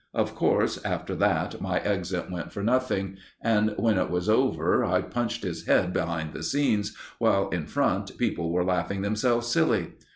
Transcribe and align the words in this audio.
Of 0.15 0.33
course, 0.33 0.83
after 0.83 1.13
that, 1.17 1.61
my 1.61 1.77
exit 1.79 2.31
went 2.31 2.51
for 2.51 2.63
nothing, 2.63 3.17
and 3.39 3.75
when 3.77 3.99
it 3.99 4.09
was 4.09 4.29
over, 4.29 4.83
I 4.83 5.01
punched 5.03 5.43
his 5.43 5.67
head 5.67 5.93
behind 5.93 6.33
the 6.33 6.41
scenes, 6.41 6.95
while 7.19 7.49
in 7.49 7.67
front 7.67 8.17
people 8.17 8.49
were 8.51 8.65
laughing 8.65 9.03
themselves 9.03 9.45
silly. 9.45 9.89